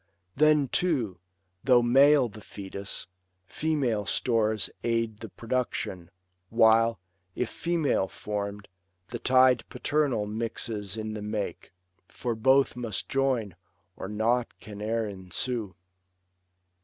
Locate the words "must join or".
12.75-14.07